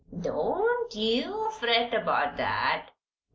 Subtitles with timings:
[0.19, 2.89] "Don't you fret about that.